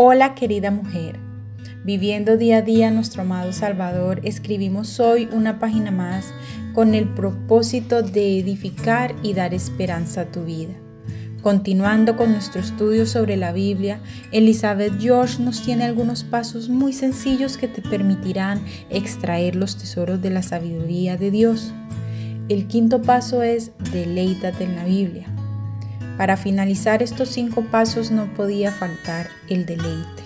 Hola 0.00 0.36
querida 0.36 0.70
mujer, 0.70 1.18
viviendo 1.82 2.36
día 2.36 2.58
a 2.58 2.62
día 2.62 2.88
nuestro 2.92 3.22
amado 3.22 3.52
Salvador, 3.52 4.20
escribimos 4.22 5.00
hoy 5.00 5.28
una 5.32 5.58
página 5.58 5.90
más 5.90 6.32
con 6.72 6.94
el 6.94 7.08
propósito 7.08 8.02
de 8.02 8.38
edificar 8.38 9.16
y 9.24 9.34
dar 9.34 9.54
esperanza 9.54 10.20
a 10.20 10.24
tu 10.26 10.44
vida. 10.44 10.74
Continuando 11.42 12.16
con 12.16 12.30
nuestro 12.30 12.60
estudio 12.60 13.06
sobre 13.06 13.36
la 13.36 13.50
Biblia, 13.50 13.98
Elizabeth 14.30 15.00
George 15.00 15.42
nos 15.42 15.62
tiene 15.62 15.82
algunos 15.82 16.22
pasos 16.22 16.68
muy 16.68 16.92
sencillos 16.92 17.58
que 17.58 17.66
te 17.66 17.82
permitirán 17.82 18.64
extraer 18.90 19.56
los 19.56 19.78
tesoros 19.78 20.22
de 20.22 20.30
la 20.30 20.44
sabiduría 20.44 21.16
de 21.16 21.32
Dios. 21.32 21.74
El 22.48 22.68
quinto 22.68 23.02
paso 23.02 23.42
es 23.42 23.72
deleítate 23.90 24.62
en 24.62 24.76
la 24.76 24.84
Biblia. 24.84 25.26
Para 26.18 26.36
finalizar 26.36 27.00
estos 27.00 27.28
cinco 27.28 27.62
pasos 27.62 28.10
no 28.10 28.34
podía 28.34 28.72
faltar 28.72 29.28
el 29.48 29.64
deleite. 29.66 30.24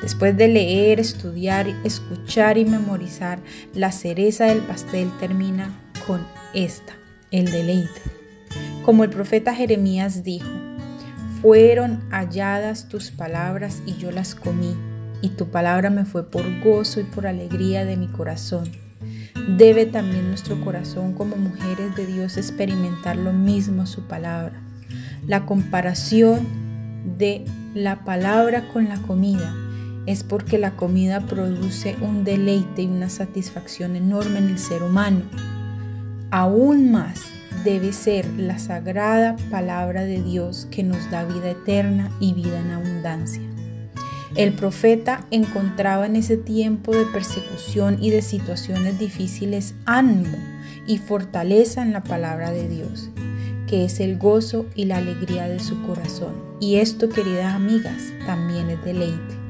Después 0.00 0.36
de 0.36 0.46
leer, 0.46 1.00
estudiar, 1.00 1.66
escuchar 1.82 2.58
y 2.58 2.64
memorizar, 2.64 3.40
la 3.74 3.90
cereza 3.90 4.44
del 4.44 4.60
pastel 4.60 5.10
termina 5.18 5.76
con 6.06 6.24
esta, 6.54 6.92
el 7.32 7.50
deleite. 7.50 8.02
Como 8.84 9.02
el 9.02 9.10
profeta 9.10 9.52
Jeremías 9.52 10.22
dijo, 10.22 10.48
fueron 11.42 12.04
halladas 12.10 12.88
tus 12.88 13.10
palabras 13.10 13.82
y 13.86 13.96
yo 13.96 14.12
las 14.12 14.36
comí, 14.36 14.76
y 15.22 15.30
tu 15.30 15.48
palabra 15.48 15.90
me 15.90 16.04
fue 16.04 16.30
por 16.30 16.44
gozo 16.60 17.00
y 17.00 17.04
por 17.04 17.26
alegría 17.26 17.84
de 17.84 17.96
mi 17.96 18.06
corazón. 18.06 18.70
Debe 19.58 19.86
también 19.86 20.28
nuestro 20.28 20.60
corazón 20.64 21.14
como 21.14 21.34
mujeres 21.34 21.96
de 21.96 22.06
Dios 22.06 22.36
experimentar 22.36 23.16
lo 23.16 23.32
mismo 23.32 23.86
su 23.86 24.06
palabra 24.06 24.63
la 25.26 25.46
comparación 25.46 26.46
de 27.18 27.44
la 27.74 28.04
palabra 28.04 28.68
con 28.72 28.88
la 28.88 28.98
comida 29.02 29.54
es 30.06 30.22
porque 30.22 30.58
la 30.58 30.76
comida 30.76 31.20
produce 31.20 31.96
un 32.00 32.24
deleite 32.24 32.82
y 32.82 32.86
una 32.86 33.08
satisfacción 33.08 33.96
enorme 33.96 34.38
en 34.38 34.50
el 34.50 34.58
ser 34.58 34.82
humano. 34.82 35.22
Aún 36.30 36.92
más 36.92 37.22
debe 37.64 37.92
ser 37.92 38.26
la 38.36 38.58
sagrada 38.58 39.36
palabra 39.50 40.04
de 40.04 40.22
Dios 40.22 40.68
que 40.70 40.82
nos 40.82 41.10
da 41.10 41.24
vida 41.24 41.50
eterna 41.50 42.10
y 42.20 42.34
vida 42.34 42.60
en 42.60 42.72
abundancia. 42.72 43.42
El 44.36 44.52
profeta 44.52 45.26
encontraba 45.30 46.06
en 46.06 46.16
ese 46.16 46.36
tiempo 46.36 46.94
de 46.94 47.06
persecución 47.06 47.96
y 48.00 48.10
de 48.10 48.20
situaciones 48.20 48.98
difíciles 48.98 49.74
ánimo 49.86 50.36
y 50.86 50.98
fortaleza 50.98 51.82
en 51.82 51.92
la 51.92 52.02
palabra 52.02 52.50
de 52.50 52.68
Dios 52.68 53.10
que 53.66 53.84
es 53.84 54.00
el 54.00 54.18
gozo 54.18 54.66
y 54.74 54.84
la 54.84 54.98
alegría 54.98 55.48
de 55.48 55.60
su 55.60 55.80
corazón. 55.82 56.34
Y 56.60 56.76
esto, 56.76 57.08
queridas 57.08 57.54
amigas, 57.54 58.02
también 58.26 58.70
es 58.70 58.84
deleite. 58.84 59.44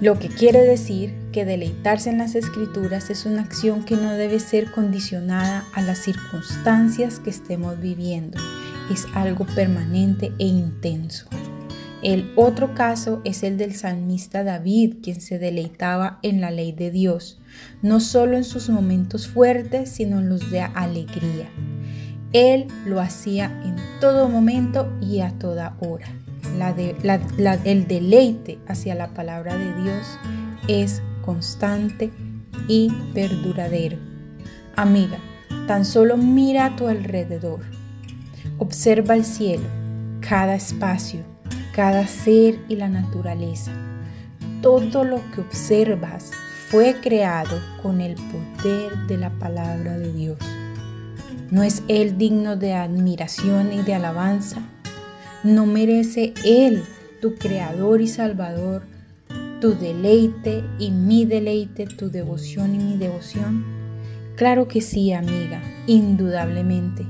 Lo 0.00 0.18
que 0.18 0.28
quiere 0.28 0.62
decir 0.62 1.14
que 1.30 1.44
deleitarse 1.44 2.08
en 2.08 2.18
las 2.18 2.34
escrituras 2.34 3.10
es 3.10 3.26
una 3.26 3.42
acción 3.42 3.84
que 3.84 3.96
no 3.96 4.12
debe 4.12 4.40
ser 4.40 4.70
condicionada 4.70 5.64
a 5.74 5.82
las 5.82 5.98
circunstancias 5.98 7.20
que 7.20 7.28
estemos 7.28 7.78
viviendo. 7.78 8.40
Es 8.90 9.06
algo 9.14 9.44
permanente 9.54 10.32
e 10.38 10.46
intenso. 10.46 11.26
El 12.02 12.32
otro 12.34 12.74
caso 12.74 13.20
es 13.24 13.42
el 13.42 13.58
del 13.58 13.74
salmista 13.74 14.42
David, 14.42 14.96
quien 15.02 15.20
se 15.20 15.38
deleitaba 15.38 16.18
en 16.22 16.40
la 16.40 16.50
ley 16.50 16.72
de 16.72 16.90
Dios, 16.90 17.38
no 17.82 18.00
solo 18.00 18.38
en 18.38 18.44
sus 18.44 18.70
momentos 18.70 19.28
fuertes, 19.28 19.90
sino 19.90 20.18
en 20.18 20.30
los 20.30 20.50
de 20.50 20.60
alegría. 20.62 21.50
Él 22.32 22.68
lo 22.86 23.00
hacía 23.00 23.46
en 23.64 23.76
todo 24.00 24.28
momento 24.28 24.92
y 25.00 25.20
a 25.20 25.32
toda 25.32 25.76
hora. 25.80 26.06
el 27.64 27.88
deleite 27.88 28.58
hacia 28.68 28.94
la 28.94 29.08
palabra 29.08 29.56
de 29.56 29.82
Dios 29.82 30.18
es 30.68 31.02
constante 31.24 32.10
y 32.68 32.92
perduradero. 33.14 33.98
Amiga, 34.76 35.18
tan 35.66 35.84
solo 35.84 36.16
mira 36.16 36.66
a 36.66 36.76
tu 36.76 36.86
alrededor. 36.86 37.60
Observa 38.58 39.14
el 39.14 39.24
cielo, 39.24 39.66
cada 40.20 40.54
espacio, 40.54 41.20
cada 41.74 42.06
ser 42.06 42.58
y 42.68 42.76
la 42.76 42.88
naturaleza. 42.88 43.72
Todo 44.62 45.02
lo 45.02 45.20
que 45.32 45.40
observas 45.40 46.30
fue 46.68 46.94
creado 47.00 47.58
con 47.82 48.00
el 48.00 48.14
poder 48.14 48.96
de 49.08 49.16
la 49.16 49.30
palabra 49.30 49.98
de 49.98 50.12
Dios. 50.12 50.38
¿No 51.50 51.62
es 51.62 51.82
Él 51.88 52.18
digno 52.18 52.56
de 52.56 52.74
admiración 52.74 53.72
y 53.72 53.82
de 53.82 53.94
alabanza? 53.94 54.62
¿No 55.42 55.66
merece 55.66 56.34
Él, 56.44 56.82
tu 57.20 57.34
Creador 57.34 58.00
y 58.00 58.08
Salvador, 58.08 58.82
tu 59.60 59.74
deleite 59.74 60.64
y 60.78 60.90
mi 60.90 61.24
deleite, 61.24 61.86
tu 61.86 62.10
devoción 62.10 62.74
y 62.74 62.78
mi 62.78 62.96
devoción? 62.96 63.64
Claro 64.36 64.68
que 64.68 64.80
sí, 64.80 65.12
amiga, 65.12 65.62
indudablemente. 65.86 67.06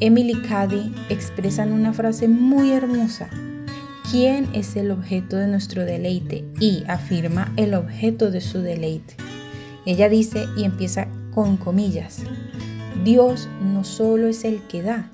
Emily 0.00 0.40
Cady 0.42 0.94
expresan 1.08 1.72
una 1.72 1.92
frase 1.92 2.28
muy 2.28 2.70
hermosa. 2.70 3.28
¿Quién 4.10 4.48
es 4.54 4.76
el 4.76 4.90
objeto 4.90 5.36
de 5.36 5.48
nuestro 5.48 5.84
deleite? 5.84 6.44
Y 6.60 6.84
afirma 6.86 7.52
el 7.56 7.74
objeto 7.74 8.30
de 8.30 8.40
su 8.40 8.60
deleite. 8.60 9.16
Ella 9.84 10.08
dice 10.08 10.46
y 10.56 10.64
empieza 10.64 11.08
con 11.34 11.56
comillas. 11.56 12.22
Dios 13.04 13.48
no 13.62 13.84
solo 13.84 14.28
es 14.28 14.44
el 14.44 14.60
que 14.68 14.82
da, 14.82 15.10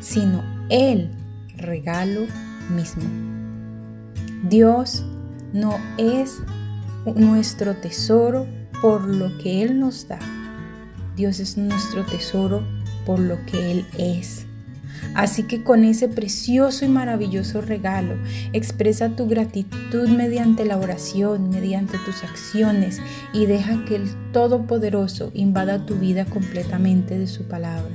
sino 0.00 0.42
el 0.68 1.10
regalo 1.56 2.22
mismo. 2.70 3.02
Dios 4.48 5.04
no 5.52 5.74
es 5.96 6.38
nuestro 7.14 7.74
tesoro 7.76 8.46
por 8.80 9.04
lo 9.04 9.36
que 9.38 9.62
Él 9.62 9.80
nos 9.80 10.06
da. 10.06 10.18
Dios 11.16 11.40
es 11.40 11.56
nuestro 11.56 12.04
tesoro 12.06 12.62
por 13.04 13.18
lo 13.18 13.44
que 13.46 13.72
Él 13.72 13.86
es. 13.98 14.47
Así 15.14 15.44
que 15.44 15.62
con 15.62 15.84
ese 15.84 16.08
precioso 16.08 16.84
y 16.84 16.88
maravilloso 16.88 17.60
regalo, 17.60 18.16
expresa 18.52 19.10
tu 19.10 19.28
gratitud 19.28 20.08
mediante 20.08 20.64
la 20.64 20.76
oración, 20.76 21.50
mediante 21.50 21.98
tus 21.98 22.22
acciones 22.24 23.00
y 23.32 23.46
deja 23.46 23.84
que 23.84 23.96
el 23.96 24.08
Todopoderoso 24.32 25.30
invada 25.34 25.86
tu 25.86 25.96
vida 25.96 26.24
completamente 26.24 27.18
de 27.18 27.26
su 27.26 27.44
palabra. 27.44 27.94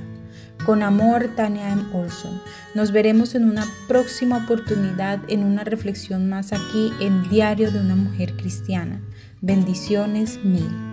Con 0.65 0.81
amor, 0.81 1.29
Tania 1.35 1.71
M. 1.71 1.83
Olson. 1.93 2.41
Nos 2.73 2.91
veremos 2.91 3.35
en 3.35 3.43
una 3.43 3.65
próxima 3.89 4.37
oportunidad 4.37 5.19
en 5.27 5.43
una 5.43 5.65
reflexión 5.65 6.29
más 6.29 6.53
aquí 6.53 6.91
en 7.01 7.29
Diario 7.29 7.69
de 7.69 7.81
una 7.81 7.95
Mujer 7.95 8.37
Cristiana. 8.37 9.01
Bendiciones 9.41 10.39
mil. 10.43 10.92